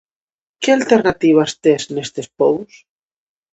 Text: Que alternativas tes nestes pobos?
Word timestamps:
Que 0.61 0.69
alternativas 0.77 1.51
tes 1.63 1.81
nestes 1.95 2.27
pobos? 2.39 2.73